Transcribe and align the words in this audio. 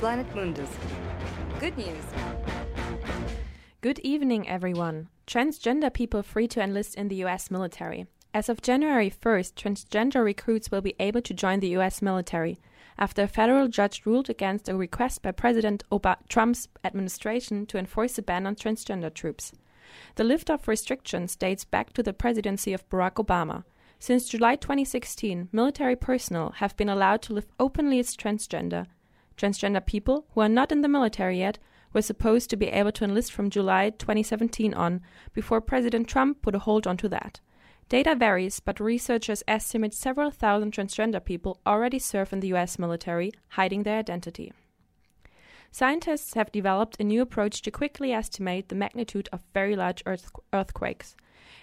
Planet 0.00 0.34
Mundus. 0.34 0.70
Good 1.58 1.76
news. 1.76 2.04
Good 3.82 3.98
evening, 3.98 4.48
everyone. 4.48 5.08
Transgender 5.26 5.92
people 5.92 6.22
free 6.22 6.48
to 6.48 6.62
enlist 6.62 6.94
in 6.94 7.08
the 7.08 7.16
US 7.16 7.50
military. 7.50 8.06
As 8.32 8.48
of 8.48 8.62
January 8.62 9.10
1st, 9.10 9.52
transgender 9.52 10.24
recruits 10.24 10.70
will 10.70 10.80
be 10.80 10.94
able 10.98 11.20
to 11.20 11.34
join 11.34 11.60
the 11.60 11.76
US 11.76 12.00
military 12.00 12.58
after 12.98 13.24
a 13.24 13.28
federal 13.28 13.68
judge 13.68 14.06
ruled 14.06 14.30
against 14.30 14.70
a 14.70 14.74
request 14.74 15.20
by 15.20 15.32
President 15.32 15.84
Trump's 16.30 16.66
administration 16.82 17.66
to 17.66 17.76
enforce 17.76 18.16
a 18.16 18.22
ban 18.22 18.46
on 18.46 18.54
transgender 18.54 19.12
troops. 19.12 19.52
The 20.14 20.24
lift 20.24 20.48
of 20.48 20.66
restrictions 20.66 21.36
dates 21.36 21.66
back 21.66 21.92
to 21.92 22.02
the 22.02 22.14
presidency 22.14 22.72
of 22.72 22.88
Barack 22.88 23.22
Obama. 23.22 23.64
Since 23.98 24.30
July 24.30 24.56
2016, 24.56 25.50
military 25.52 25.94
personnel 25.94 26.52
have 26.56 26.74
been 26.78 26.88
allowed 26.88 27.20
to 27.20 27.34
live 27.34 27.48
openly 27.58 27.98
as 27.98 28.16
transgender. 28.16 28.86
Transgender 29.40 29.84
people 29.84 30.26
who 30.34 30.42
are 30.42 30.50
not 30.50 30.70
in 30.70 30.82
the 30.82 30.88
military 30.88 31.38
yet 31.38 31.58
were 31.94 32.02
supposed 32.02 32.50
to 32.50 32.56
be 32.56 32.66
able 32.66 32.92
to 32.92 33.04
enlist 33.04 33.32
from 33.32 33.48
July 33.48 33.88
2017 33.88 34.74
on, 34.74 35.00
before 35.32 35.62
President 35.62 36.06
Trump 36.06 36.42
put 36.42 36.54
a 36.54 36.58
hold 36.58 36.86
onto 36.86 37.08
that. 37.08 37.40
Data 37.88 38.14
varies, 38.14 38.60
but 38.60 38.78
researchers 38.78 39.42
estimate 39.48 39.94
several 39.94 40.30
thousand 40.30 40.74
transgender 40.74 41.24
people 41.24 41.58
already 41.66 41.98
serve 41.98 42.34
in 42.34 42.40
the 42.40 42.52
US 42.52 42.78
military, 42.78 43.32
hiding 43.48 43.82
their 43.82 43.98
identity. 44.00 44.52
Scientists 45.70 46.34
have 46.34 46.52
developed 46.52 47.00
a 47.00 47.04
new 47.04 47.22
approach 47.22 47.62
to 47.62 47.70
quickly 47.70 48.12
estimate 48.12 48.68
the 48.68 48.74
magnitude 48.74 49.30
of 49.32 49.42
very 49.54 49.74
large 49.74 50.02
earth- 50.04 50.30
earthquakes. 50.52 51.16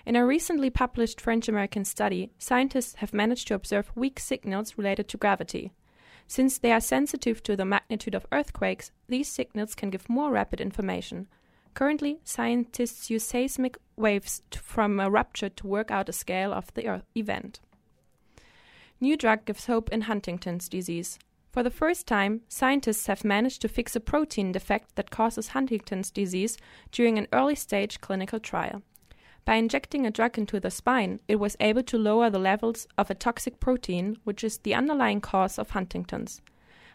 In 0.04 0.16
a 0.16 0.26
recently 0.26 0.72
published 0.72 1.22
French 1.22 1.48
American 1.48 1.86
study, 1.86 2.32
scientists 2.40 2.96
have 2.96 3.14
managed 3.14 3.48
to 3.50 3.54
observe 3.54 3.92
weak 3.94 4.20
signals 4.20 4.80
related 4.80 5.08
to 5.10 5.18
gravity. 5.18 5.74
Since 6.28 6.58
they 6.58 6.74
are 6.74 6.82
sensitive 6.82 7.42
to 7.44 7.56
the 7.56 7.66
magnitude 7.66 8.14
of 8.14 8.28
earthquakes, 8.32 8.92
these 9.08 9.30
signals 9.30 9.76
can 9.76 9.90
give 9.90 10.10
more 10.10 10.32
rapid 10.32 10.60
information. 10.60 11.28
Currently, 11.74 12.20
scientists 12.24 13.10
use 13.10 13.24
seismic 13.24 13.78
waves 13.96 14.42
from 14.52 15.00
a 15.00 15.10
rupture 15.10 15.50
to 15.50 15.68
work 15.68 15.90
out 15.90 16.10
a 16.10 16.14
scale 16.14 16.52
of 16.52 16.74
the 16.74 17.02
event. 17.16 17.60
New 19.00 19.16
drug 19.16 19.46
gives 19.46 19.68
hope 19.68 19.90
in 19.90 20.02
Huntington's 20.02 20.68
disease. 20.68 21.18
For 21.52 21.64
the 21.64 21.72
first 21.72 22.08
time, 22.08 22.42
scientists 22.50 23.08
have 23.08 23.24
managed 23.24 23.62
to 23.62 23.70
fix 23.70 23.96
a 23.96 24.00
protein 24.00 24.52
defect 24.52 24.96
that 24.96 25.12
causes 25.12 25.50
Huntington's 25.50 26.12
disease 26.12 26.58
during 26.92 27.18
an 27.18 27.28
early 27.32 27.56
stage 27.56 28.02
clinical 28.02 28.40
trial. 28.40 28.82
By 29.48 29.56
injecting 29.56 30.06
a 30.06 30.12
drug 30.12 30.38
into 30.38 30.60
the 30.60 30.70
spine, 30.70 31.22
it 31.30 31.38
was 31.38 31.56
able 31.62 31.84
to 31.84 31.98
lower 31.98 32.30
the 32.30 32.38
levels 32.38 32.86
of 32.98 33.10
a 33.10 33.16
toxic 33.16 33.62
protein, 33.62 34.18
which 34.26 34.44
is 34.44 34.58
the 34.58 34.76
underlying 34.76 35.22
cause 35.22 35.58
of 35.58 35.70
Huntington's. 35.70 36.42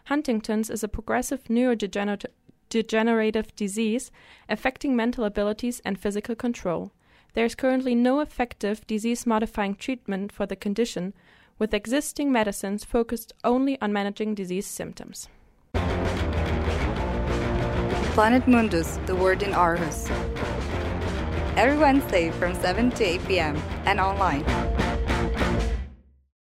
Huntington's 0.05 0.69
is 0.69 0.83
a 0.83 0.87
progressive 0.87 1.45
neurodegenerative 1.45 3.55
disease 3.55 4.11
affecting 4.47 4.95
mental 4.95 5.23
abilities 5.23 5.81
and 5.83 5.99
physical 5.99 6.35
control. 6.35 6.91
There 7.33 7.43
is 7.43 7.55
currently 7.55 7.95
no 7.95 8.19
effective 8.19 8.85
disease 8.85 9.25
modifying 9.25 9.73
treatment 9.73 10.31
for 10.31 10.45
the 10.45 10.55
condition, 10.55 11.15
with 11.57 11.73
existing 11.73 12.31
medicines 12.31 12.83
focused 12.83 13.33
only 13.43 13.81
on 13.81 13.91
managing 13.91 14.35
disease 14.35 14.67
symptoms. 14.67 15.27
Planet 18.13 18.47
Mundus, 18.47 19.03
the 19.07 19.15
word 19.15 19.41
in 19.41 19.53
Aarhus. 19.53 20.52
Every 21.55 21.77
Wednesday 21.77 22.31
from 22.31 22.55
7 22.55 22.89
to 22.91 23.03
8 23.03 23.27
p.m. 23.27 23.61
and 23.85 23.99
online. 23.99 24.43